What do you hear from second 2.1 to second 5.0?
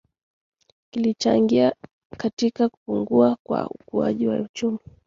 katika kupungua kwa ukuaji wa uchumi